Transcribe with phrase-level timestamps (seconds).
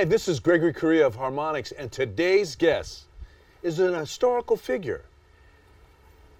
[0.00, 3.02] Hi, this is Gregory Correa of Harmonics, and today's guest
[3.62, 5.02] is an historical figure.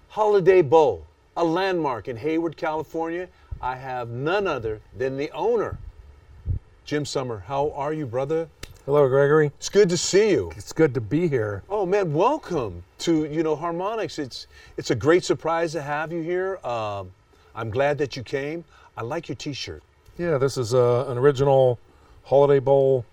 [0.09, 1.05] Holiday Bowl,
[1.37, 3.27] a landmark in Hayward, California.
[3.61, 5.77] I have none other than the owner,
[6.85, 7.43] Jim Summer.
[7.45, 8.49] How are you, brother?
[8.87, 9.51] Hello, Gregory.
[9.59, 10.51] It's good to see you.
[10.55, 11.61] It's good to be here.
[11.69, 14.17] Oh man, welcome to you know Harmonics.
[14.17, 16.57] It's it's a great surprise to have you here.
[16.65, 17.11] Um,
[17.53, 18.65] I'm glad that you came.
[18.97, 19.83] I like your T-shirt.
[20.17, 21.77] Yeah, this is uh, an original
[22.23, 23.05] Holiday Bowl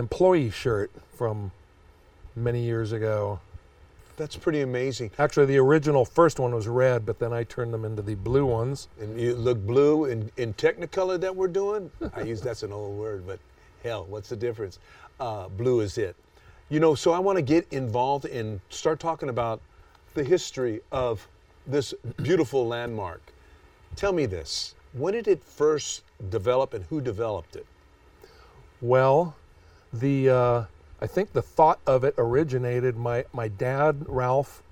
[0.00, 1.52] employee shirt from
[2.34, 3.38] many years ago.
[4.16, 5.10] That's pretty amazing.
[5.18, 8.44] Actually, the original first one was red, but then I turned them into the blue
[8.44, 8.88] ones.
[8.98, 11.90] And you look blue in, in Technicolor that we're doing.
[12.14, 13.38] I use that's an old word, but
[13.84, 14.78] hell, what's the difference?
[15.20, 16.16] Uh, blue is it.
[16.70, 19.60] You know, so I want to get involved and start talking about
[20.14, 21.26] the history of
[21.66, 23.20] this beautiful landmark.
[23.96, 27.66] Tell me this: when did it first develop, and who developed it?
[28.80, 29.34] Well,
[29.92, 30.64] the uh,
[31.00, 32.96] I think the thought of it originated.
[32.96, 34.62] My my dad Ralph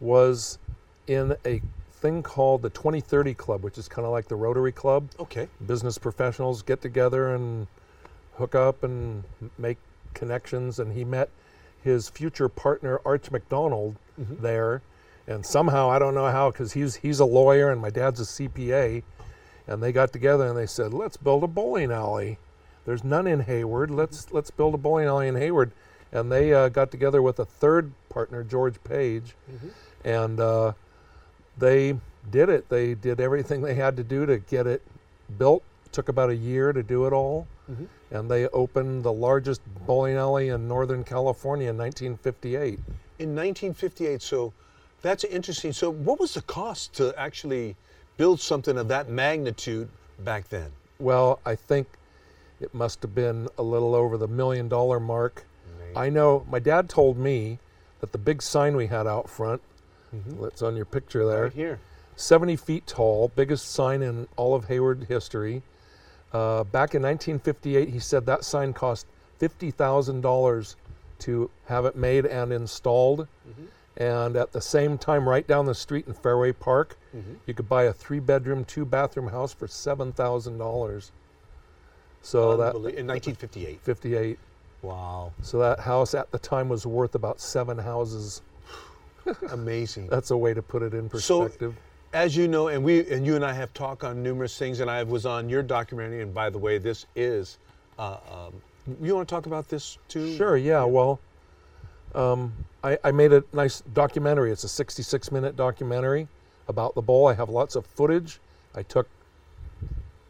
[0.00, 0.58] was
[1.06, 1.60] in a
[1.92, 5.08] thing called the 2030 Club, which is kind of like the Rotary Club.
[5.20, 5.48] Okay.
[5.64, 7.68] Business professionals get together and
[8.34, 9.22] hook up and
[9.56, 9.78] make
[10.14, 10.78] connections.
[10.78, 11.30] And he met
[11.82, 14.82] his future partner Arch McDonald there,
[15.26, 18.24] and somehow I don't know how because he's he's a lawyer and my dad's a
[18.24, 19.02] CPA,
[19.66, 22.38] and they got together and they said, let's build a bowling alley.
[22.84, 23.90] There's none in Hayward.
[23.90, 25.70] Let's let's build a bowling alley in Hayward,
[26.12, 29.34] and they uh, got together with a third partner, George Page,
[30.04, 30.72] and uh,
[31.58, 31.98] they
[32.30, 32.68] did it.
[32.68, 34.82] They did everything they had to do to get it
[35.38, 35.62] built.
[35.92, 37.46] Took about a year to do it all,
[38.10, 42.78] and they opened the largest bowling alley in Northern California in 1958.
[43.18, 44.22] In 1958.
[44.22, 44.52] So
[45.02, 45.72] that's interesting.
[45.72, 47.76] So what was the cost to actually
[48.16, 49.88] build something of that magnitude
[50.20, 50.70] back then?
[50.98, 51.86] Well, I think
[52.62, 55.44] it must have been a little over the million dollar mark.
[55.94, 57.58] I know my dad told me
[58.00, 59.60] that the big sign we had out front,
[60.14, 60.42] mm-hmm.
[60.42, 61.80] that's on your picture there, Right here.
[62.16, 65.62] 70 feet tall, biggest sign in all of Hayward history.
[66.32, 69.06] Uh, back in 1958, he said that sign cost
[69.40, 70.76] $50,000
[71.20, 73.28] to have it made and installed.
[73.48, 73.64] Mm-hmm.
[74.02, 77.34] And at the same time, right down the street in Fairway Park, mm-hmm.
[77.46, 81.10] you could buy a three bedroom, two bathroom house for $7,000.
[82.22, 83.80] So that in 1958.
[83.82, 84.38] 58.
[84.82, 85.32] Wow.
[85.42, 88.42] So that house at the time was worth about seven houses.
[89.50, 90.08] Amazing.
[90.08, 91.74] That's a way to put it in So- perspective.
[92.14, 94.90] As you know, and we and you and I have talked on numerous things, and
[94.90, 96.20] I was on your documentary.
[96.20, 97.56] And by the way, this is.
[97.98, 98.52] Uh, um,
[99.00, 100.36] you want to talk about this too?
[100.36, 100.84] Sure, yeah.
[100.84, 101.20] Well,
[102.14, 102.52] um,
[102.84, 104.52] I, I made a nice documentary.
[104.52, 106.28] It's a 66 minute documentary
[106.68, 107.28] about the bowl.
[107.28, 108.40] I have lots of footage.
[108.74, 109.08] I took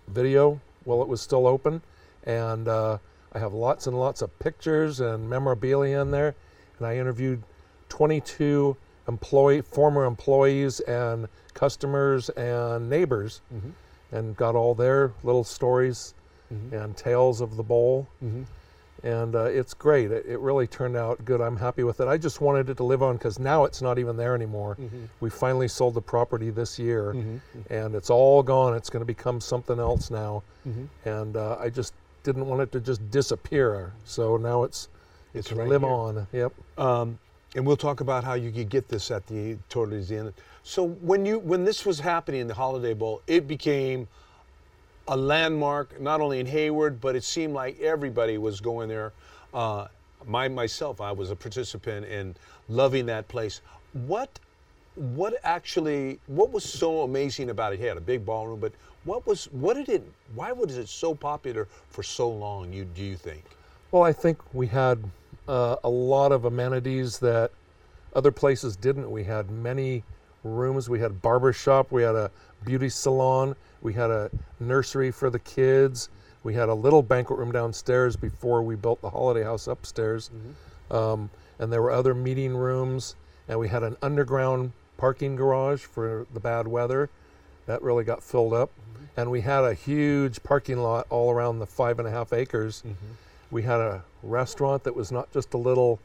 [0.07, 1.83] video while it was still open,
[2.25, 2.99] and uh,
[3.33, 6.35] I have lots and lots of pictures and memorabilia in there.
[6.79, 7.43] And I interviewed
[7.89, 8.77] 22
[9.09, 13.71] employee, former employees and customers and neighbors, mm-hmm.
[14.15, 16.15] and got all their little stories
[16.53, 16.75] mm-hmm.
[16.75, 18.43] and tales of the bowl mm-hmm.
[19.03, 20.11] And uh, it's great.
[20.11, 21.41] It, it really turned out good.
[21.41, 22.09] I'm happy with it.
[22.09, 24.77] I just wanted it to live on because now it's not even there anymore.
[25.21, 27.11] We finally sold the property this year,
[27.71, 28.75] and it's all gone.
[28.75, 30.43] It's going to become something else now,
[31.05, 33.93] and uh, I just didn't want it to just disappear.
[34.05, 34.89] So now it's
[35.35, 35.91] it It's can right live here.
[35.91, 36.27] on.
[36.33, 36.53] Yep.
[36.79, 37.19] Um,
[37.55, 40.33] and we'll talk about how you could get this at the towards the end.
[40.63, 44.07] So when you when this was happening in the Holiday Bowl, it became
[45.09, 49.13] a landmark not only in Hayward, but it seemed like everybody was going there.
[49.53, 49.89] Uh,
[50.27, 52.35] my myself, I was a participant in
[52.69, 53.61] loving that place.
[53.93, 54.39] What
[54.95, 57.81] what actually what was so amazing about it?
[57.81, 58.73] It had a big ballroom, but
[59.05, 60.05] what was what did it?
[60.35, 62.73] Why was it so popular for so long?
[62.73, 63.43] You do you think?
[63.91, 65.03] Well, I think we had
[65.49, 67.51] uh, a lot of amenities that
[68.15, 69.11] other places didn't.
[69.11, 70.05] We had many
[70.45, 70.89] rooms.
[70.89, 71.91] We had barber shop.
[71.91, 72.31] We had a
[72.65, 73.57] beauty salon.
[73.83, 74.31] We had a
[74.61, 76.09] nursery for the kids.
[76.45, 80.31] We had a little banquet room downstairs before we built the holiday house upstairs.
[80.91, 83.17] Um, and there were other meeting rooms.
[83.49, 87.11] And we had an underground parking garage for the bad weather.
[87.67, 88.71] That really got filled up.
[89.17, 92.83] And we had a huge parking lot all around the five and a half acres.
[93.51, 96.01] We had a restaurant that was not just a little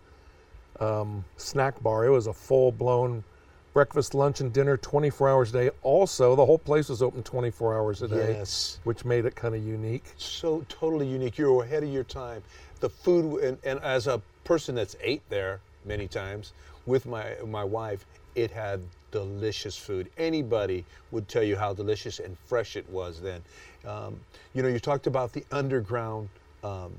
[0.79, 3.23] um, snack bar, it was a full blown
[3.77, 5.69] breakfast, lunch, and dinner 24 hours a day.
[5.83, 8.79] Also, the whole place was open 24 hours a day, Yes.
[8.85, 10.03] which made it kind of unique.
[10.17, 11.37] so totally unique.
[11.37, 12.41] You're ahead of your time.
[12.79, 16.53] The food, and, and as a person that's ate there many times
[16.87, 18.03] with my my wife,
[18.33, 18.81] it had
[19.11, 20.09] delicious food.
[20.17, 23.43] Anybody would tell you how delicious and fresh it was then.
[23.85, 24.19] Um,
[24.55, 26.29] you know, you talked about the underground
[26.63, 26.93] um,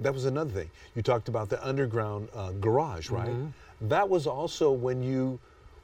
[0.00, 0.70] that was another thing.
[0.96, 3.28] You talked about the underground uh, garage, right?
[3.28, 3.88] Mm-hmm.
[3.88, 5.38] That was also when you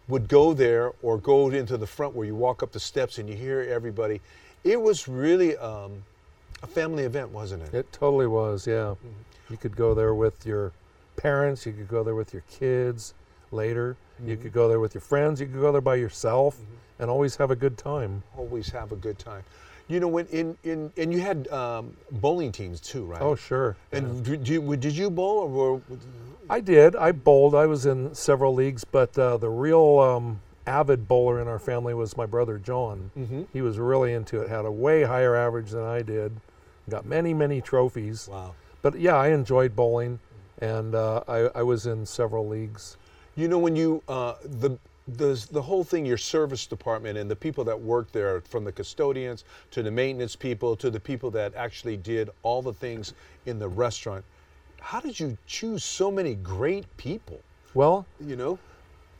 [0.08, 3.28] would go there or go into the front where you walk up the steps and
[3.28, 4.20] you hear everybody.
[4.64, 6.02] It was really um,
[6.62, 7.74] a family event, wasn't it?
[7.74, 8.94] It totally was, yeah.
[9.50, 10.72] You could go there with your
[11.16, 13.14] parents, you could go there with your kids
[13.50, 16.58] later, you could go there with your friends, you could go there by yourself
[16.98, 18.22] and always have a good time.
[18.36, 19.44] Always have a good time.
[19.88, 23.22] You know, when in, in and you had um, bowling teams too, right?
[23.22, 23.76] Oh, sure.
[23.92, 25.80] And did you, did you bowl or were,
[26.50, 26.96] I did.
[26.96, 27.54] I bowled.
[27.54, 31.94] I was in several leagues, but uh, the real um, avid bowler in our family
[31.94, 33.10] was my brother John.
[33.18, 33.46] Mhm.
[33.52, 34.48] He was really into it.
[34.48, 36.32] Had a way higher average than I did.
[36.88, 38.28] Got many, many trophies.
[38.30, 38.54] wow.
[38.80, 40.20] But yeah, I enjoyed bowling,
[40.60, 42.96] and uh, I, I was in several leagues.
[43.36, 47.36] You know, when you uh, the the the whole thing, your service department and the
[47.36, 51.54] people that work there, from the custodians to the maintenance people to the people that
[51.56, 53.14] actually did all the things
[53.46, 54.24] in the restaurant.
[54.80, 57.40] How did you choose so many great people?
[57.74, 58.58] Well, You know.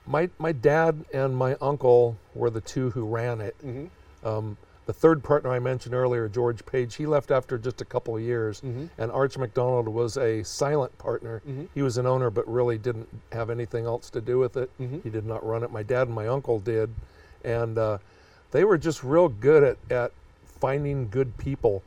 [0.07, 3.57] my my dad and my uncle were the two who ran it.
[3.65, 3.91] Mhm.
[4.25, 4.57] Um,
[4.87, 8.23] the third partner I mentioned earlier, George Page, he left after just a couple of
[8.23, 8.89] years, Mhm.
[8.97, 11.43] and Arch McDonald was a silent partner.
[11.47, 11.69] Mhm.
[11.75, 14.71] He was an owner, but really didn't have anything else to do with it.
[14.81, 15.03] Mhm.
[15.03, 15.71] He did not run it.
[15.71, 16.95] My dad and my uncle did,
[17.45, 17.99] and uh,
[18.53, 20.13] they were just real good at at
[20.45, 21.83] finding good people.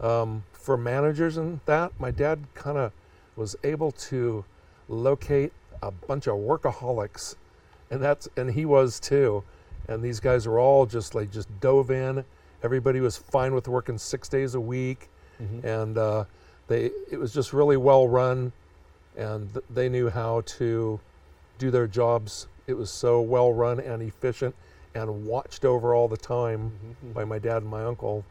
[0.00, 2.92] Um, for managers and that, my dad kind of
[3.36, 4.44] was able to
[4.88, 5.52] locate
[5.82, 7.36] a bunch of workaholics,
[7.90, 9.42] and that's and he was too.
[9.88, 12.24] And these guys were all just like just dove in.
[12.62, 15.08] Everybody was fine with working six days a week,
[15.62, 16.24] and uh,
[16.66, 18.52] they it was just really well run,
[19.16, 20.98] and th- they knew how to
[21.58, 22.48] do their jobs.
[22.66, 24.54] It was so well run and efficient,
[24.94, 26.72] and watched over all the time
[27.14, 28.24] by my dad and my uncle,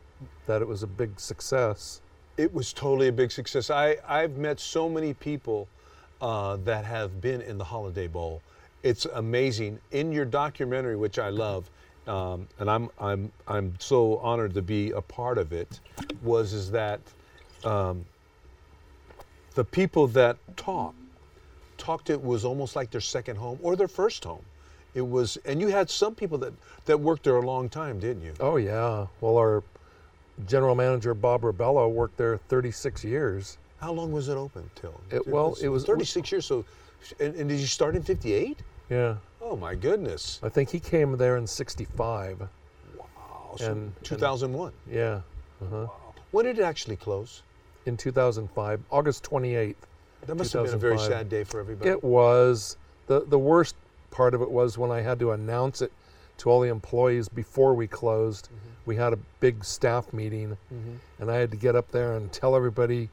[0.48, 2.02] that it was a big success.
[2.38, 3.70] It was totally a big success.
[3.70, 5.68] I, I've met so many people
[6.22, 8.42] uh, that have been in the Holiday Bowl.
[8.84, 9.80] It's amazing.
[9.92, 11.70] In your documentary, which I love,
[12.08, 15.80] um, and I'm, I'm, I'm so honored to be a part of it,
[16.22, 17.00] was is that
[17.64, 18.06] um,
[19.56, 20.98] the people that talked,
[21.78, 24.44] talked it was almost like their second home or their first home.
[24.94, 26.54] It was, and you had some people that,
[26.86, 28.34] that worked there a long time, didn't you?
[28.40, 29.08] Oh yeah.
[29.20, 29.64] Well, our
[30.48, 33.58] general manager Bob Rebello worked there 36 years.
[33.80, 35.00] How long was it open till?
[35.12, 36.46] It- well, it was- 36 years.
[36.46, 36.66] So,
[37.20, 38.60] and, and did you start in 58?
[38.90, 39.16] Yeah.
[39.42, 40.40] Oh my goodness!
[40.42, 42.48] I think he came there in 65.
[42.98, 43.56] Wow.
[43.58, 44.72] So And- 2001.
[44.92, 45.22] Yeah.
[45.62, 45.88] Uh-huh.
[46.32, 47.44] When did it actually close?
[47.86, 49.76] In 2005, August 28th.
[50.26, 51.90] That must have been a very sad day for everybody.
[51.92, 53.76] It was the the worst
[54.10, 55.92] part of it was when I had to announce it
[56.40, 58.46] to all the employees before we closed.
[58.48, 58.70] Mm-hmm.
[58.86, 60.58] We had a big staff meeting,
[61.20, 63.10] and I had to get up there and tell everybody,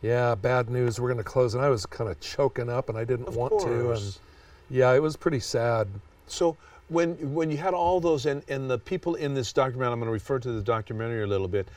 [0.00, 0.98] "Yeah, bad news.
[1.00, 3.36] We're going to close." And I was kind of choking up, and I didn't Of
[3.36, 3.92] want to.
[3.92, 4.18] And
[4.70, 5.88] yeah, it was pretty sad.
[6.26, 6.56] So
[6.88, 10.06] when when you had all those and, and the people in this documentary, I'm going
[10.08, 11.68] to refer to the documentary a little bit.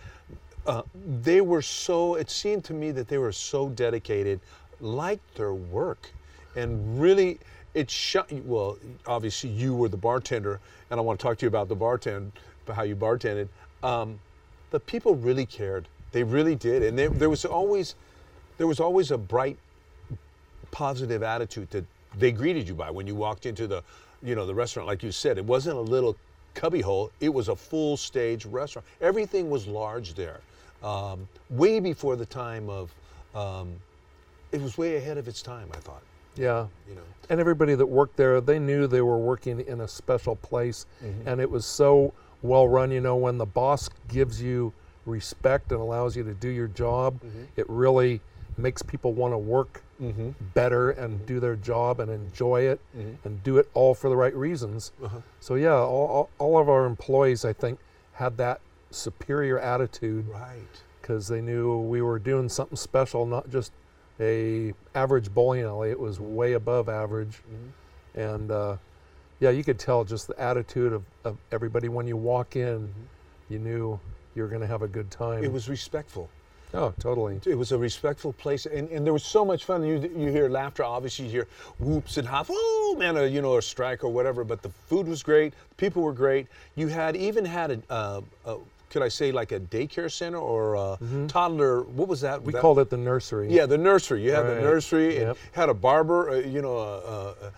[0.66, 0.82] Uh,
[1.22, 2.16] they were so.
[2.16, 4.40] It seemed to me that they were so dedicated,
[4.80, 6.10] liked their work,
[6.56, 7.40] and really
[7.74, 8.32] it shut.
[8.32, 11.76] Well, obviously you were the bartender, and I want to talk to you about the
[11.76, 13.48] bartend, about how you bartended.
[13.84, 14.20] Um,
[14.72, 15.88] the people really cared.
[16.12, 17.96] They really did, and there, there was always
[18.58, 19.58] there was always a bright
[20.72, 21.86] positive attitude that
[22.18, 23.84] they greeted you by when you walked into the
[24.24, 26.16] you know the restaurant like you said it wasn't a little
[26.54, 30.40] cubbyhole it was a full stage restaurant everything was large there
[30.84, 32.94] um, way before the time of
[33.36, 33.74] um,
[34.52, 36.02] it was way ahead of its time i thought
[36.38, 36.68] Yeah.
[36.90, 40.36] you know and everybody that worked there they knew they were working in a special
[40.38, 40.86] place
[41.26, 42.14] and it was so
[42.48, 44.74] well run you know when the boss gives you
[45.06, 47.44] respect and allows you to do your job mm-hmm.
[47.56, 48.22] it really
[48.58, 50.32] makes people want to work mm-hmm.
[50.54, 51.26] better and mm-hmm.
[51.26, 52.80] do their job and enjoy it
[53.26, 54.94] and do it all for the right reasons.
[55.04, 55.18] Uh-huh.
[55.42, 57.78] So yeah all, all, all of our employees i think
[58.14, 58.62] had that
[58.96, 60.58] superior attitude right.
[61.02, 63.72] because they knew we were doing something special, not just
[64.20, 65.92] a average bowling alley.
[65.92, 67.42] It was way above average,
[68.16, 68.78] and uh,
[69.40, 72.94] yeah, you could tell just the attitude of, of everybody when you walk in.
[73.50, 74.00] You knew
[74.34, 75.44] you were going to have a good time.
[75.44, 76.30] it was respectful
[76.74, 77.40] oh, totally.
[77.46, 80.50] it was a respectful place and, and there was so much fun you, you hear
[80.50, 81.48] laughter obviously you hear
[81.80, 85.08] whoops and hops oh man a, you know a strike or whatever but the food
[85.08, 88.58] was great people were great you had even had a, uh, a
[88.90, 90.98] could i say like a daycare center or a
[91.30, 92.48] toddler what was that Mm-hmm.
[92.48, 93.48] We That- called it the nursery.
[93.54, 95.38] yeah the nursery you had the nursery and Yep.
[95.54, 97.50] had a barber uh, you know uh, uh,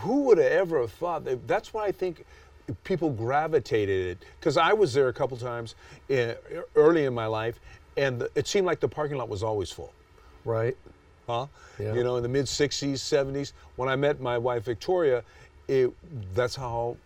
[0.00, 2.24] who would have ever have thought that, that's why i think
[2.82, 5.74] people gravitated it because i was there a couple times
[6.10, 6.32] uh,
[6.76, 7.60] early in my life
[7.96, 9.92] and the, it seemed like the parking lot was always full
[10.44, 10.76] Right.
[11.26, 11.46] huh?
[11.78, 11.94] Yeah.
[11.94, 13.52] You know, in the mid '60s, '70s.
[13.76, 15.24] When I met my wife Victoria,
[15.68, 15.90] it
[16.34, 16.96] that's how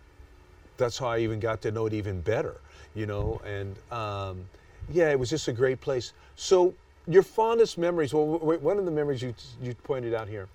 [0.77, 2.59] that's how I even got to know it even better.
[2.95, 4.43] You know, and um,
[4.91, 6.11] yeah, it was just a great place.
[6.35, 6.73] So
[7.07, 8.13] your fondest memories?
[8.13, 10.47] Well, one of the memories you you pointed out here,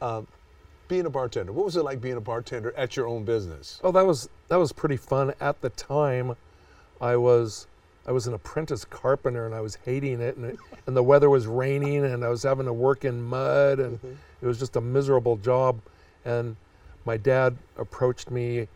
[0.00, 0.22] uh,
[0.92, 1.52] being a bartender.
[1.52, 3.80] What was it like being a bartender at your own business?
[3.82, 5.32] Oh, that was that was pretty fun.
[5.40, 6.36] At the time,
[7.00, 7.66] I was
[8.06, 11.30] I was an apprentice carpenter and I was hating it, and it, and the weather
[11.30, 13.98] was raining, and I was having to work in mud, and
[14.42, 15.80] it was just a miserable job.
[16.26, 16.56] And
[17.06, 18.68] my dad approached me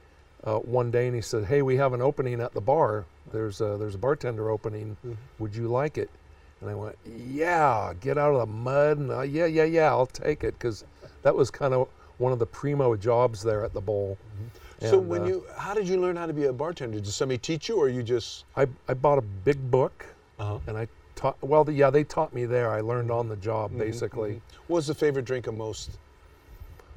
[0.44, 3.04] uh, one day and he said, "Hey, we have an opening at the bar.
[3.30, 4.96] There's a, there's a bartender opening.
[5.38, 6.08] Would you like it?"
[6.62, 10.06] And I went, "Yeah, get out of the mud." And uh, yeah, yeah, yeah, I'll
[10.06, 10.82] take it because
[11.20, 14.16] that was kind of one of the primo jobs there at the bowl.
[14.80, 16.98] so And, when uh, you, how did you learn how to be a bartender?
[17.00, 18.44] Did somebody teach you, or you just?
[18.56, 20.06] I, I bought a big book
[20.38, 20.58] Uh-huh.
[20.66, 22.70] and I taught, well, the, yeah, they taught me there.
[22.70, 24.40] I learned on the job basically.
[24.66, 25.90] What was the favorite drink of most?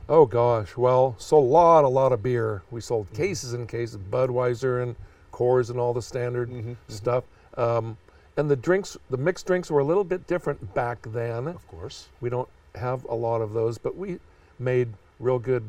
[0.08, 2.64] Oh gosh, well, sold a lot, a lot of beer.
[2.72, 4.96] We sold cases and cases, Budweiser and
[5.32, 6.50] Coors and all the standard
[6.88, 7.24] stuff.
[7.58, 7.96] Um,
[8.36, 11.48] and the drinks, the mixed drinks were a little bit different back then.
[11.48, 12.08] Of course.
[12.22, 14.20] We don't have a lot of those, but we
[14.58, 15.64] made real good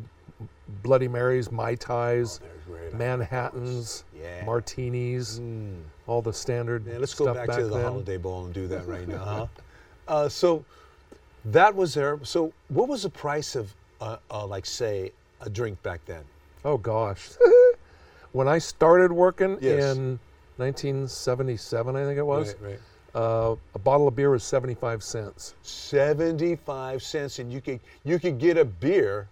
[0.83, 2.38] Bloody Marys, Mai Tais,
[2.69, 2.90] They're.
[2.92, 4.45] Manhattans, Yeah.
[4.45, 5.40] martinis,
[6.07, 7.83] all the standard Yeah, let's go back, back to the then.
[7.85, 9.19] Holiday Bowl and do that right now.
[9.19, 9.47] Huh?
[10.09, 10.64] uh, so
[11.47, 12.19] that was there.
[12.23, 16.23] So what was the price of, uh, uh, like, say, a drink back then?
[16.64, 17.30] Oh gosh.
[18.33, 19.97] when I started working Yes.
[19.97, 20.19] in
[20.59, 22.78] 1977, I think it was, Right,
[23.14, 23.21] right.
[23.21, 25.54] uh, a bottle of beer was 75 cents.
[25.62, 29.28] Seventy-five cents, and you could you could get a beer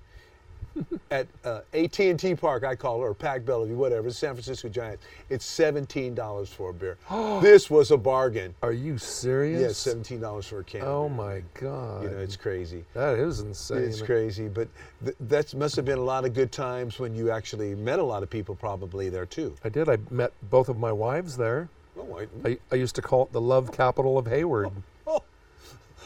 [1.10, 5.04] at uh, AT&T Park, I call it, or Pac Bellevue, whatever, San Francisco Giants.
[5.30, 6.98] It's seventeen dollars for a beer.
[7.40, 8.54] this was a bargain.
[8.62, 9.60] Are you serious?
[9.60, 10.82] Yeah, seventeen dollars for a can.
[10.82, 12.04] Oh my God.
[12.04, 12.84] You know, it's crazy.
[12.94, 13.78] that is insane.
[13.78, 14.68] It's crazy, but
[15.04, 18.04] th- that must have been a lot of good times when you actually met a
[18.04, 19.54] lot of people probably there too.
[19.64, 19.88] I did.
[19.88, 21.68] I met both of my wives there.
[21.98, 24.70] Oh, I, I, I used to call it the love capital of Hayward.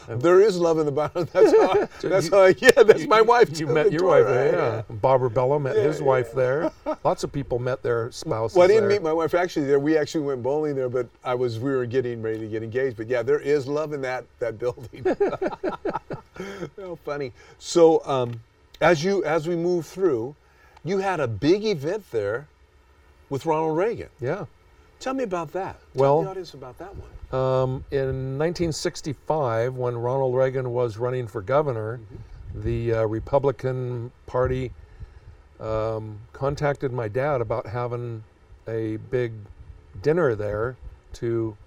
[0.07, 1.27] There is love in the bottom.
[1.33, 1.71] That's how.
[1.81, 2.41] I, that's how.
[2.43, 3.59] I, yeah, that's my wife.
[3.59, 4.95] You met your wife there, yeah.
[4.95, 6.71] Bob Rebello met his Yeah, wife there.
[7.03, 8.99] Lots of people met their spouses Well, I didn't there.
[8.99, 9.79] meet my wife actually there.
[9.79, 12.97] We actually went bowling there, but I was we were getting ready to get engaged.
[12.97, 15.05] But yeah, there is love in that that building.
[16.79, 17.31] oh, funny.
[17.59, 18.41] So um,
[18.81, 20.35] as you as we move through,
[20.83, 22.47] you had a big event there
[23.29, 24.09] with Ronald Reagan.
[24.19, 24.45] yeah.
[24.99, 25.75] Tell me about that.
[25.95, 27.09] Well- Tell the audience about that one.
[27.33, 31.99] Um, in 1965, when Ronald Reagan was running for governor,
[32.53, 34.71] the uh, Republican Party
[35.59, 38.23] um, contacted my dad about having
[38.67, 39.33] a big
[40.03, 40.77] dinner there
[41.13, 41.57] to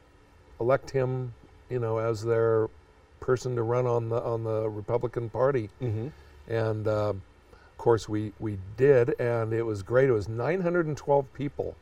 [0.61, 1.35] elect him,
[1.69, 2.69] you know, as their
[3.19, 5.69] person to run on the on the Republican Party.
[5.83, 6.09] Mm-hmm.
[6.49, 10.09] And uh, of course, we we did, and it was great.
[10.11, 11.75] It was 912 people.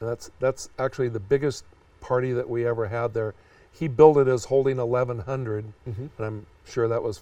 [0.00, 1.64] That's that's actually the biggest
[2.00, 3.34] party that we ever had there.
[3.72, 6.08] He billed it as holding 1,100, Mhm.
[6.18, 7.20] and I'm sure that was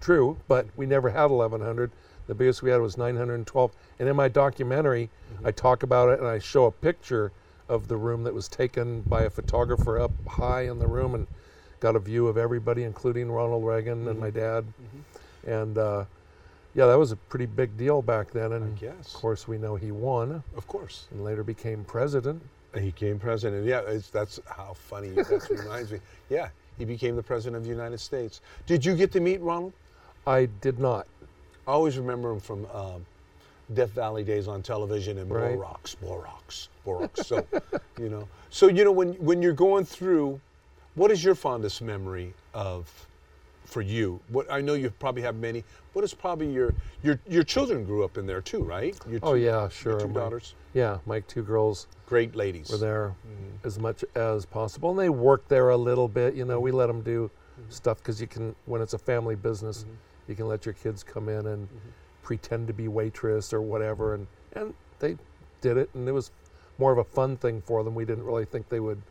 [0.00, 1.90] true, but we never had 1,100.
[2.26, 3.72] The biggest we had was 912.
[3.98, 5.08] And in my documentary,
[5.44, 7.32] I talk about it and I show a picture
[7.68, 11.26] of the room that was taken by a photographer up high in the room and
[11.80, 14.66] got a view of everybody, including Ronald Reagan and my dad.
[15.46, 16.04] And uh,
[16.74, 18.52] yeah, that was a pretty big deal back then.
[18.52, 21.06] And of course, we know he won Of course.
[21.10, 22.42] and later became president.
[22.78, 23.66] He became president.
[23.66, 26.00] Yeah, it's, that's how funny that reminds me.
[26.30, 28.40] Yeah, he became the president of the United States.
[28.66, 29.72] Did you get to meet Ronald?
[30.26, 31.06] I did not.
[31.66, 33.06] I always remember him from um,
[33.74, 35.54] Death Valley days on television and Right.
[35.56, 37.26] Borax, Borax, Borax.
[37.26, 37.46] So,
[37.98, 40.40] you know, so you know when when you're going through,
[40.94, 43.06] what is your fondest memory of,
[43.68, 44.20] for you?
[44.28, 45.62] What I know you probably have many.
[45.92, 48.98] What is probably your your your children grew up in there too, right?
[49.08, 50.00] Your Oh two- yeah, your sure.
[50.00, 52.70] two My- daughters, Yeah, my two girls great ladies.
[52.70, 53.66] were there mm-hmm.
[53.66, 56.34] as much as possible, and they worked there a little bit.
[56.34, 56.78] You know, we mm-hmm.
[56.78, 57.70] let them do mm-hmm.
[57.70, 59.84] stuff because you can when it's a family business,
[60.26, 61.68] you can let your kids come in and
[62.22, 65.16] pretend to be waitress or whatever, and and they
[65.60, 66.30] did it, and it was
[66.78, 67.94] more of a fun thing for them.
[67.94, 69.02] We didn't really think they would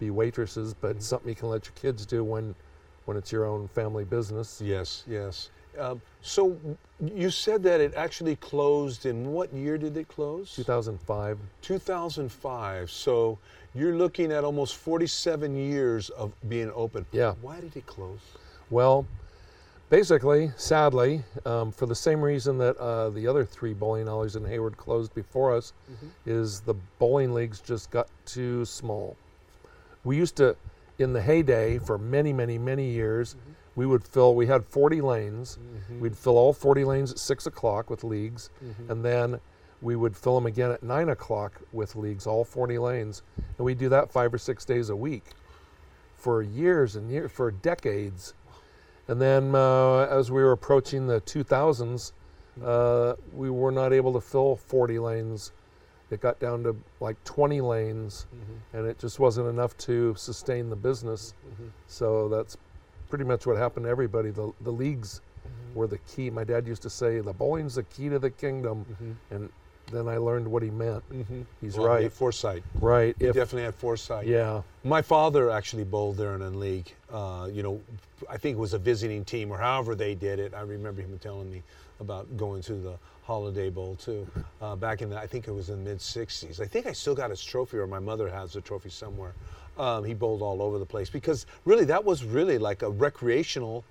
[0.00, 2.54] be waitresses, but something you can let your kids do when
[3.04, 4.60] when it's your own family business.
[4.64, 5.50] Yes, yes.
[5.78, 6.56] Um, so
[7.00, 10.54] you said that it actually closed in what year did it close?
[10.56, 11.38] 2005.
[11.62, 12.90] 2005.
[12.90, 13.38] So
[13.74, 17.06] you're looking at almost 47 years of being open.
[17.12, 17.34] Yeah.
[17.40, 18.18] Why did it close?
[18.68, 19.06] Well,
[19.90, 24.44] basically, sadly, um, for the same reason that uh, the other three bowling alleys in
[24.44, 25.72] Hayward closed before us,
[26.26, 29.16] is the bowling leagues just got too small.
[30.04, 30.56] We used to,
[31.00, 33.36] in the heyday for many, many, many years,
[33.74, 34.34] we would fill.
[34.34, 35.58] We had 40 lanes.
[36.00, 38.50] We'd fill all 40 lanes at six o'clock with leagues,
[38.88, 39.40] and then
[39.82, 43.22] we would fill them again at nine o'clock with leagues, all 40 lanes,
[43.56, 45.24] and we do that five or six days a week
[46.16, 48.34] for years and years, for decades.
[49.08, 52.12] And then uh, as we were approaching the 2000s,
[52.62, 55.52] uh, we were not able to fill 40 lanes.
[56.10, 58.76] It got down to like 20 lanes, mm-hmm.
[58.76, 61.34] and it just wasn't enough to sustain the business.
[61.48, 61.68] Mm-hmm.
[61.86, 62.56] So that's
[63.08, 64.30] pretty much what happened to everybody.
[64.30, 65.78] The, the leagues mm-hmm.
[65.78, 66.30] were the key.
[66.30, 68.84] My dad used to say, the bowling's the key to the kingdom.
[69.30, 69.50] And
[69.92, 71.02] then I learned what he meant.
[71.60, 72.02] He's Well, he right.
[72.04, 72.62] had foresight.
[72.80, 73.14] Right.
[73.18, 74.26] He If, definitely had foresight.
[74.26, 74.62] yeah.
[74.84, 76.92] My father actually bowled there in a league.
[77.12, 77.80] Uh, you know,
[78.28, 80.54] I think it was a visiting team or however they did it.
[80.54, 81.62] I remember him telling me
[82.00, 84.26] about going to the Holiday Bowl too.
[84.60, 86.60] Uh, back in the, I think it was in the mid '60s.
[86.60, 89.34] I think I still got his trophy, or my mother has the trophy somewhere.
[89.78, 93.84] Um, he bowled all over the place because really that was really like a recreational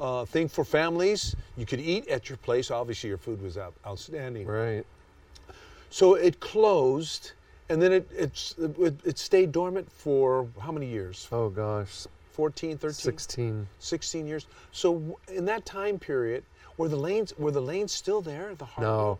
[0.00, 1.36] uh, thing for families.
[1.56, 2.70] You could eat at your place.
[2.70, 4.46] Obviously, your food was out, outstanding.
[4.46, 4.84] Right.
[5.90, 7.32] So it closed,
[7.68, 11.28] and then it, it's, it, it stayed dormant for how many years?
[11.30, 12.06] Oh gosh.
[12.32, 13.66] 14, 13, 16.
[13.78, 14.46] 16 years.
[14.70, 16.44] So in that time period,
[16.76, 18.54] were the lanes were the lanes still there?
[18.54, 19.18] The hard No.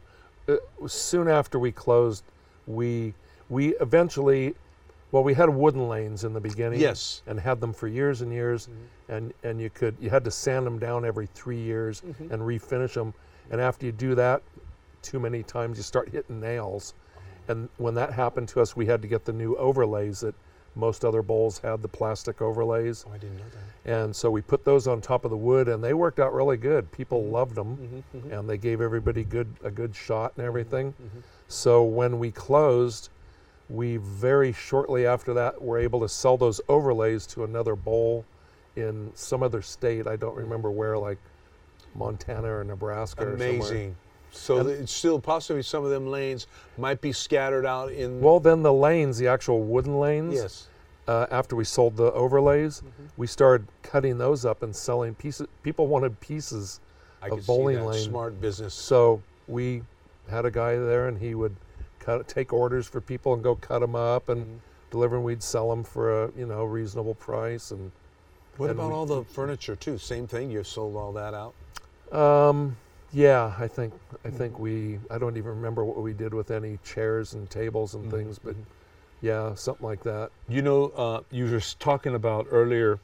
[0.78, 2.22] Was soon after we closed,
[2.66, 3.14] we
[3.48, 4.54] we eventually,
[5.12, 6.80] well, we had wooden lanes in the beginning.
[6.80, 7.22] Yes.
[7.26, 9.12] And had them for years and years, mm-hmm.
[9.12, 12.32] and and you could you had to sand them down every three years mm-hmm.
[12.32, 13.14] and refinish them.
[13.50, 14.42] And after you do that,
[15.02, 16.94] too many times you start hitting nails.
[17.16, 17.52] Oh.
[17.52, 20.34] And when that happened to us, we had to get the new overlays that
[20.76, 23.04] most other bowls had the plastic overlays.
[23.08, 23.44] Oh, I didn't know
[23.84, 23.92] that.
[23.92, 26.56] And so we put those on top of the wood, and they worked out really
[26.56, 26.90] good.
[26.92, 27.32] People mm-hmm.
[27.32, 28.18] loved them, mm-hmm.
[28.18, 28.32] mm-hmm.
[28.32, 30.92] and they gave everybody good a good shot and everything.
[31.48, 33.08] So when we closed,
[33.68, 38.24] we very shortly after that were able to sell those overlays to another bowl
[38.76, 40.06] in some other state.
[40.06, 41.18] I don't remember where, like
[41.94, 43.26] Montana or Nebraska.
[43.26, 43.48] Or somewhere.
[43.50, 43.96] Amazing.
[44.36, 46.46] So And- it's still possibly some of them lanes
[46.78, 48.20] might be scattered out in.
[48.20, 50.34] Well, then the lanes, the actual wooden lanes.
[50.34, 50.68] yes.
[51.08, 52.82] uh, after we sold the overlays,
[53.16, 55.46] we started cutting those up and selling pieces.
[55.62, 56.80] People wanted pieces
[57.22, 57.86] I of bowling see that.
[57.86, 58.04] lane.
[58.08, 58.74] Smart business.
[58.74, 59.84] So we
[60.28, 61.54] had a guy there, and he would
[62.00, 65.14] cut, take orders for people and go cut them up and deliver.
[65.14, 67.70] And we'd sell them for a you know reasonable price.
[67.70, 67.92] And
[68.56, 69.98] What and about we- all the furniture too?
[69.98, 70.50] Same thing.
[70.50, 71.54] You've sold all that out.
[72.12, 72.76] um,
[73.12, 73.92] yeah, I think
[74.24, 77.94] I think we I don't even remember what we did with any chairs and tables
[77.94, 78.54] and things, but
[79.22, 80.30] yeah, something like that.
[80.48, 82.98] You know, uh, you were talking about earlier.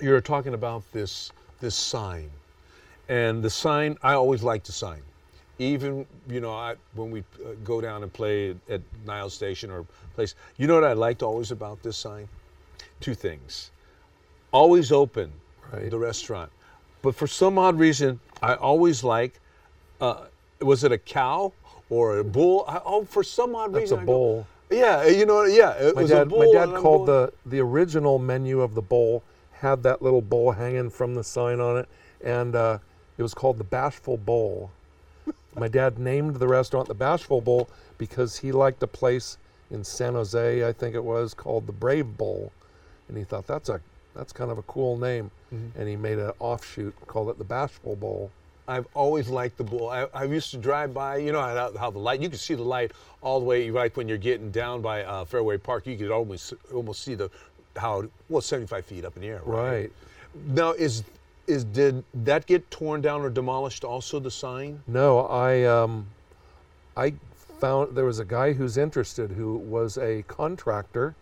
[0.00, 2.30] You were talking about this this sign,
[3.08, 3.96] and the sign.
[4.02, 5.02] I always like the sign,
[5.58, 9.84] even you know, I when we uh, go down and play at Nile Station or
[10.14, 10.34] place.
[10.56, 12.28] You know what I liked always about this sign?
[13.00, 13.70] Two things.
[14.50, 15.32] Always open,
[15.72, 15.90] Right.
[15.90, 16.50] the restaurant,
[17.04, 19.38] but for some odd reason, I always like.
[20.00, 20.24] Uh,
[20.60, 21.52] was it a cow
[21.90, 22.64] or a bull?
[22.66, 24.46] I, oh, for some odd That's reason, a I go, bull.
[24.70, 26.38] yeah, you know, yeah, it My was a dad, bull.
[26.40, 30.52] my dad called going- the the original menu of the bowl had that little bowl
[30.52, 31.88] hanging from the sign on it,
[32.24, 32.78] and uh,
[33.18, 34.70] it was called the Bashful Bull.
[35.56, 39.36] my dad named the restaurant the Bashful Bull because he liked a place
[39.70, 42.50] in San Jose, I think it was, called the Brave Bull,
[43.08, 43.80] and he thought that's a
[44.14, 45.78] that's kind of a cool name, Mm-hmm.
[45.78, 48.30] and he made an offshoot called it the Bashful Bull.
[48.66, 49.88] I've always liked the bowl.
[49.90, 52.54] I, I used to drive by, you know how, how the light, you could see
[52.54, 52.90] the light
[53.22, 56.54] all the way, like when you're getting down by uh, Fairway Park, you could almost
[56.72, 57.30] almost see the,
[57.76, 59.42] how, well, 75 feet up in the air.
[59.44, 59.92] Right.
[60.48, 61.04] Now, is,
[61.46, 64.80] is did that get torn down or demolished also, the sign?
[64.88, 66.06] No, I um,
[66.96, 67.12] I
[67.60, 71.14] found there was a guy who's interested who was a contractor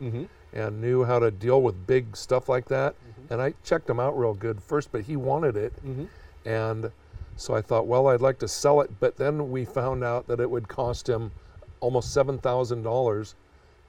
[0.52, 2.94] and knew how to deal with big stuff like that.
[2.94, 3.32] Mm-hmm.
[3.32, 6.04] And I checked him out real good first, but he wanted it, mm-hmm.
[6.48, 6.90] and
[7.36, 8.90] so I thought, well, I'd like to sell it.
[9.00, 11.32] But then we found out that it would cost him
[11.80, 13.34] almost seven thousand dollars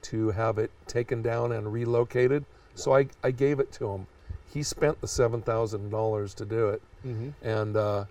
[0.02, 2.44] to have it taken down and relocated.
[2.74, 4.06] So I, I gave it to him.
[4.52, 7.30] He spent the seven thousand dollars to do it, mm-hmm.
[7.46, 8.04] and uh,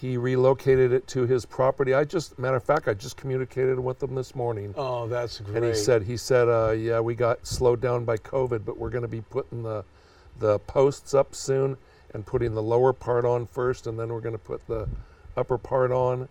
[0.00, 1.92] he relocated it to his property.
[1.94, 5.56] I just, matter of fact, I just communicated with him this morning, Oh, that's great.
[5.56, 8.90] and he said, he said, uh, yeah, we got slowed down by COVID, but we're
[8.90, 9.84] going to be putting the
[10.38, 11.76] the posts up soon
[12.14, 14.88] and putting the lower part on first, and then we're going to put the
[15.36, 16.28] upper part on,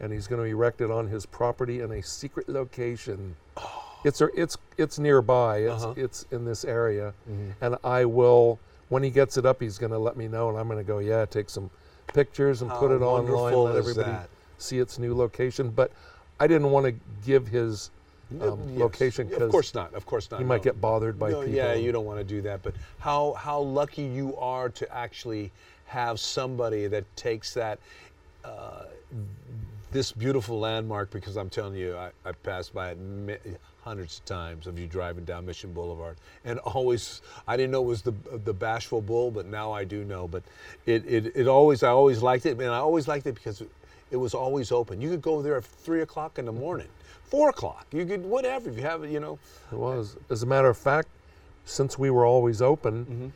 [0.00, 3.36] and he's going to erect it on his property in a secret location.
[3.56, 3.80] Oh.
[4.04, 5.58] It's it's it's nearby.
[5.58, 5.94] It's Uh-huh.
[5.96, 7.50] it's in this area, mm-hmm.
[7.64, 8.58] and I will
[8.90, 10.84] when he gets it up, he's going to let me know, and I'm going to
[10.84, 11.70] go, yeah, take some
[12.08, 14.28] pictures and put it online, let everybody that?
[14.58, 15.70] see its new location.
[15.70, 15.90] But
[16.40, 17.90] I didn't want to give his
[18.40, 18.78] um, Yes.
[18.78, 19.94] location Of course not.
[19.94, 20.40] Of course not.
[20.40, 20.64] you might no.
[20.64, 21.54] get bothered by No, people.
[21.54, 22.62] Yeah, you don't want to do that.
[22.62, 25.52] But how how lucky you are to actually
[25.86, 27.78] have somebody that takes that
[28.44, 28.84] uh,
[29.92, 31.10] this beautiful landmark.
[31.10, 32.98] Because I'm telling you, I, I passed by it
[33.84, 37.86] hundreds of times of you driving down Mission Boulevard, and always I didn't know it
[37.86, 40.26] was the the bashful bull, but now I do know.
[40.26, 40.42] But
[40.86, 43.62] it it, it always I always liked it, and I always liked it because.
[44.10, 45.00] It was always open.
[45.00, 46.86] You could go there at three o'clock in the morning,
[47.24, 47.84] four o'clock.
[47.90, 49.10] You could whatever if you have it.
[49.10, 49.38] You know,
[49.72, 50.16] It was.
[50.30, 51.08] As a matter of fact,
[51.64, 53.32] since we were always open,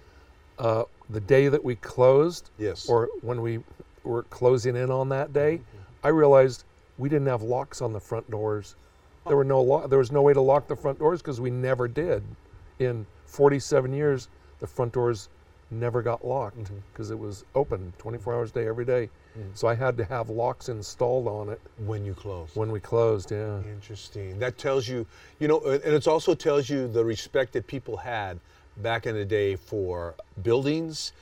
[0.59, 2.89] uh, the day that we closed, Yes.
[2.89, 3.59] or when we
[4.05, 5.63] were closing in on that day,
[6.05, 6.63] I realized
[6.97, 8.77] we didn't have locks on the front doors.
[9.27, 11.51] There were no lo- there was no way to lock the front doors because we
[11.51, 12.23] never did.
[12.79, 14.29] In 47 years,
[14.61, 15.29] the front doors
[15.71, 19.11] never got locked because it was open 24 hours a day every day.
[19.55, 22.49] So I had to have locks installed on it when you close.
[22.55, 23.31] when we closed.
[23.31, 23.61] Yeah.
[23.73, 24.37] Interesting.
[24.41, 25.07] That tells you,
[25.39, 28.41] you know, and it also tells you the respect that people had
[28.79, 31.13] back in the day for buildings.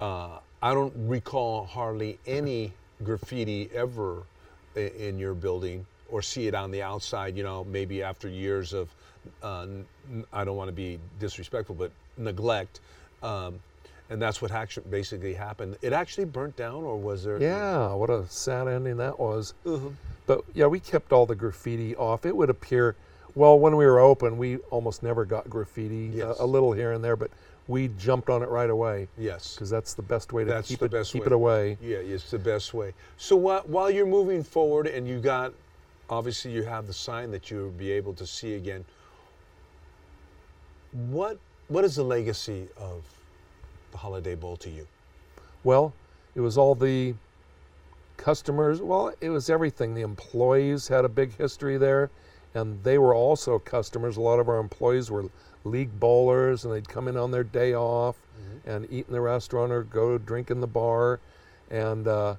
[0.00, 2.72] Uh, I don't recall hardly any
[3.04, 4.22] graffiti ever
[4.74, 8.72] i- in your building or see it on the outside, you know, maybe after years
[8.72, 8.88] of,
[9.42, 9.66] uh,
[10.32, 12.80] I don't want to be disrespectful, but neglect.
[13.22, 13.60] Um,
[14.08, 15.76] and that's what actually basically happened.
[15.82, 17.40] It actually burnt down, or was there?
[17.40, 19.54] Yeah, what a sad ending that was.
[19.64, 19.90] Uh-huh.
[20.26, 22.26] But yeah, we kept all the graffiti off.
[22.26, 22.96] It would appear,
[23.34, 26.38] well, when we were open, we almost never got graffiti, Yes.
[26.40, 27.30] a, a little here and there, but
[27.68, 29.54] we jumped on it right away Yes.
[29.54, 31.26] because that's the best way to That's keep it keep way.
[31.26, 31.78] it away.
[31.80, 32.94] Yeah, it's the best way.
[33.16, 35.52] So while, while you're moving forward and you got,
[36.10, 38.84] obviously you have the sign that you'll be able to see again.
[40.92, 43.04] What what is the legacy of
[43.92, 44.86] the Holiday Bowl to you?
[45.62, 45.94] Well,
[46.34, 47.14] it was all the
[48.16, 48.82] customers.
[48.82, 49.94] Well, it was everything.
[49.94, 52.10] The employees had a big history there,
[52.54, 54.16] and they were also customers.
[54.16, 55.26] A lot of our employees were
[55.62, 58.16] league bowlers, and they'd come in on their day off
[58.66, 61.20] and eat in the restaurant or go drink in the bar.
[61.70, 62.34] And uh,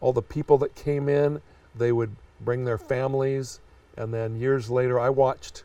[0.00, 1.40] all the people that came in,
[1.74, 3.60] they would bring their families.
[3.96, 5.64] And then years later, I watched.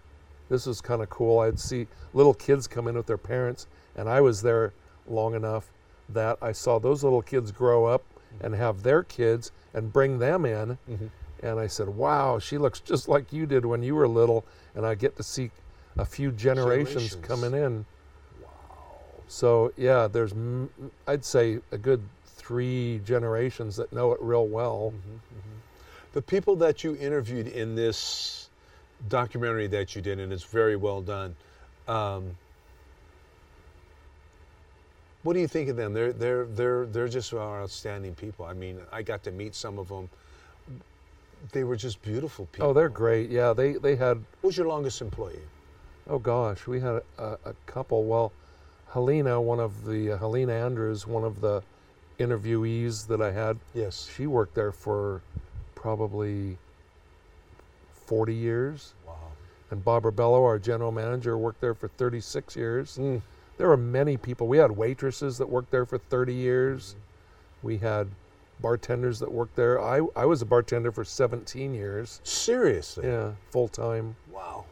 [0.49, 1.39] This was kind of cool.
[1.39, 4.73] I'd see little kids come in with their parents, and I was there
[5.07, 5.71] long enough
[6.09, 8.45] that I saw those little kids grow up mm-hmm.
[8.45, 10.77] and have their kids and bring them in.
[10.89, 11.07] Mm-hmm.
[11.41, 14.45] And I said, Wow, she looks just like you did when you were little.
[14.75, 15.51] And I get to see
[15.97, 17.27] a few generations, Generations.
[17.27, 17.85] coming in.
[18.41, 18.49] Wow.
[19.27, 20.69] So, yeah, there's, m-
[21.07, 24.93] I'd say, a good three generations that know it real well.
[24.95, 25.15] Mm-hmm,
[26.13, 28.49] The people that you interviewed in this
[29.09, 31.35] documentary that you did, and it's very well done.
[31.87, 32.37] Um,
[35.23, 35.93] what do you think of them?
[35.93, 38.45] They're they're they're they're just outstanding people.
[38.45, 40.09] I mean, I got to meet some of them.
[41.51, 42.69] They were just beautiful people.
[42.69, 43.29] Oh, they're great.
[43.29, 45.41] Yeah, they, they had Who was your longest employee?
[46.09, 48.03] Oh gosh, we had a, a couple.
[48.03, 48.31] Well,
[48.91, 51.63] Helena, one of the uh, Helena Andrews, one of the
[52.19, 54.09] interviewees that I had, Yes.
[54.15, 55.21] she worked there for
[55.83, 56.57] probably
[58.05, 58.93] 40 years.
[59.05, 59.15] Wow.
[59.69, 62.97] And Bob Rebello, our general manager, worked there for 36 years.
[62.97, 63.21] Mm.
[63.57, 64.47] There were many people.
[64.47, 66.95] We had waitresses that worked there for 30 years.
[67.63, 68.07] We had
[68.61, 69.81] bartenders that worked there.
[69.81, 72.21] I, I was a bartender for 17 years.
[72.23, 73.05] Seriously.
[73.05, 74.15] Yeah, full time.
[74.31, 74.63] Wow.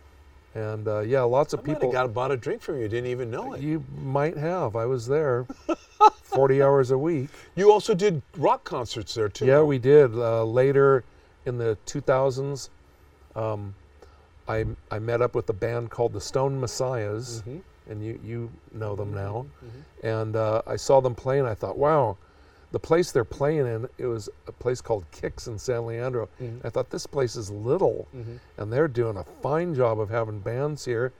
[0.55, 1.91] And uh, yeah, lots of I people.
[1.91, 2.87] got bought a drink from you.
[2.87, 3.59] Didn't even know it.
[3.61, 4.77] You, You might have.
[4.77, 5.45] I was there
[6.31, 7.29] 40 hours a week.
[7.55, 9.45] You also did rock concerts there too.
[9.45, 10.13] Yeah, we did.
[10.15, 11.03] Uh, later
[11.45, 12.69] in the 2000s,
[13.35, 13.73] um,
[14.47, 17.61] I, I met up with a band called the Stone Messiahs, Mhm.
[17.89, 19.45] and you, you know them now.
[19.63, 20.07] Mm-hmm.
[20.07, 22.17] And uh, I saw them play, and I thought, wow,
[22.71, 26.27] the place they're playing in, it was a place called Kicks in San Leandro.
[26.41, 26.65] Mhm.
[26.65, 28.39] I thought, this place is little, Mhm.
[28.57, 31.11] and they're doing a fine job of having bands here.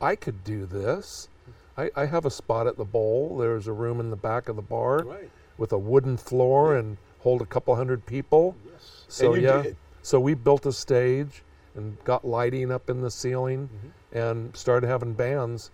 [0.00, 1.28] I could do this.
[1.76, 3.36] I, I have a spot at the bowl.
[3.38, 5.30] There's a room in the back of the bar Right.
[5.58, 8.56] with a wooden floor and hold a couple hundred people.
[8.70, 9.04] Yes.
[9.08, 9.76] So yeah, did.
[10.02, 11.42] so we built a stage
[11.74, 14.18] and got lighting up in the ceiling Mm-hmm.
[14.18, 15.70] and started having bands.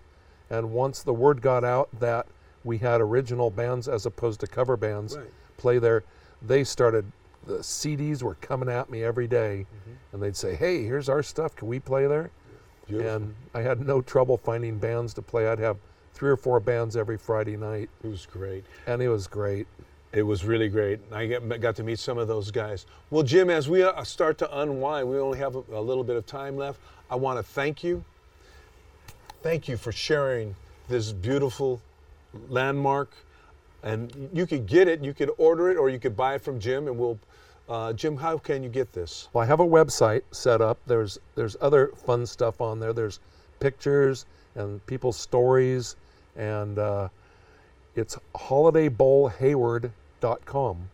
[0.49, 2.27] And once the word got out that
[2.65, 5.27] we had original bands as opposed to cover bands Right.
[5.57, 6.03] play there,
[6.41, 7.05] they started.
[7.45, 9.91] The CDs were coming at me every day, Mm-hmm.
[10.15, 11.55] and they'd say, "Hey, here's our stuff.
[11.55, 12.29] Can we play there?"
[12.87, 13.11] Beautiful.
[13.11, 15.47] And I had no trouble finding bands to play.
[15.47, 15.77] I'd have
[16.23, 18.63] three or four bands every Friday night, it was great.
[18.87, 19.67] and it was great.
[20.13, 21.01] It was really great.
[21.11, 22.85] I get, got to meet some of those guys.
[23.09, 26.15] Well, Jim, as we uh, start to unwind, we only have a, a little bit
[26.15, 26.79] of time left.
[27.11, 28.05] I want to thank you.
[29.41, 30.55] Thank you for sharing
[30.87, 31.81] this beautiful
[32.47, 33.11] landmark.
[33.83, 36.57] And you could get it, you could order it, or you could buy it from
[36.57, 37.19] Jim, and we'll
[37.67, 39.27] Uh, Jim, how can you get this?
[39.33, 40.77] Well, I have a website set up.
[40.87, 42.93] There's there's other fun stuff on there.
[42.93, 43.19] There's
[43.59, 45.95] pictures and people's stories,
[46.35, 47.09] and uh,
[47.95, 50.89] it's holidaybowlhayward.com.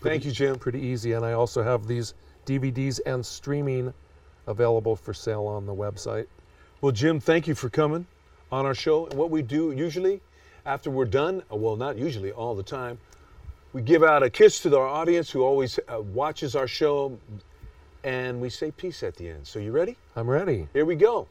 [0.00, 0.58] Thank you, Jim.
[0.58, 1.12] Pretty easy.
[1.12, 2.14] And I also have these
[2.46, 3.92] DVDs and streaming
[4.46, 6.26] available for sale on the website.
[6.80, 8.06] Well, Jim, thank you for coming
[8.50, 9.06] on our show.
[9.06, 10.20] And what we do usually
[10.66, 12.98] after we're done, well, not usually, all the time,
[13.72, 17.18] we give out a kiss to our audience who always uh, watches our show,
[18.04, 19.46] and we say peace at the end.
[19.46, 19.96] So, you ready?
[20.16, 20.68] I'm ready.
[20.72, 21.28] Here we go.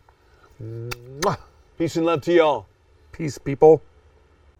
[0.61, 1.37] Mwah.
[1.77, 2.65] Peace and love to y'all.
[3.11, 3.81] Peace, people.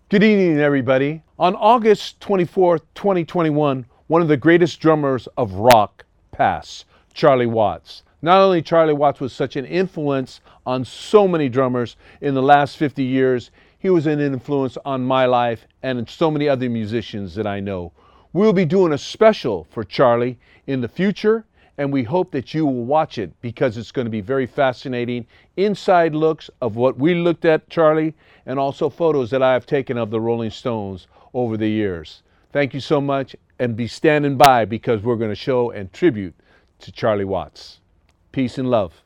[0.09, 1.23] Good evening, everybody.
[1.37, 8.03] On August 24th, 2021, one of the greatest drummers of rock passed, Charlie Watts.
[8.21, 12.75] Not only Charlie Watts was such an influence on so many drummers in the last
[12.75, 17.47] 50 years, he was an influence on my life and so many other musicians that
[17.47, 17.93] I know.
[18.33, 21.45] We'll be doing a special for Charlie in the future,
[21.79, 25.25] and we hope that you will watch it because it's going to be very fascinating.
[25.55, 28.13] Inside looks of what we looked at Charlie,
[28.45, 32.21] and also photos that I have taken of the Rolling Stones over the years.
[32.51, 36.35] Thank you so much, and be standing by because we're going to show and tribute
[36.79, 37.79] to Charlie Watts.
[38.33, 39.01] Peace and love.